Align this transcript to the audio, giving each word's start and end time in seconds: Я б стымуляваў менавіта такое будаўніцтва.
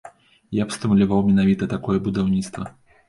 Я 0.59 0.65
б 0.69 0.75
стымуляваў 0.77 1.21
менавіта 1.29 1.67
такое 1.75 1.97
будаўніцтва. 2.09 2.65